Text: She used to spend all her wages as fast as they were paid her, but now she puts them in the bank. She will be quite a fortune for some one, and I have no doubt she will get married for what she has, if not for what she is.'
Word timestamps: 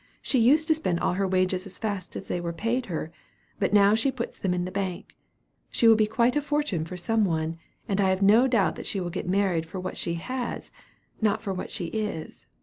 She 0.23 0.39
used 0.39 0.67
to 0.67 0.73
spend 0.73 0.99
all 0.99 1.13
her 1.13 1.27
wages 1.27 1.67
as 1.67 1.77
fast 1.77 2.15
as 2.15 2.27
they 2.27 2.41
were 2.41 2.53
paid 2.53 2.87
her, 2.87 3.11
but 3.59 3.71
now 3.71 3.93
she 3.93 4.11
puts 4.11 4.39
them 4.39 4.51
in 4.51 4.65
the 4.65 4.71
bank. 4.71 5.15
She 5.69 5.87
will 5.87 5.95
be 5.95 6.07
quite 6.07 6.35
a 6.35 6.41
fortune 6.41 6.85
for 6.85 6.97
some 6.97 7.23
one, 7.23 7.59
and 7.87 8.01
I 8.01 8.09
have 8.09 8.23
no 8.23 8.47
doubt 8.47 8.83
she 8.83 8.99
will 8.99 9.11
get 9.11 9.29
married 9.29 9.67
for 9.67 9.79
what 9.79 9.97
she 9.97 10.15
has, 10.15 10.71
if 11.17 11.21
not 11.21 11.43
for 11.43 11.53
what 11.53 11.69
she 11.69 11.85
is.' 11.85 12.47